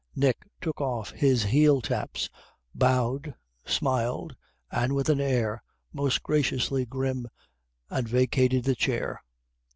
Nick 0.15 0.47
took 0.61 0.81
off 0.81 1.11
his 1.11 1.43
heel 1.43 1.79
taps 1.79 2.27
bowed 2.73 3.35
smiled 3.67 4.35
with 4.89 5.09
an 5.09 5.21
air 5.21 5.61
Most 5.93 6.23
graciously 6.23 6.87
grim, 6.87 7.27
and 7.87 8.09
vacated 8.09 8.63
the 8.63 8.73
chair. 8.73 9.21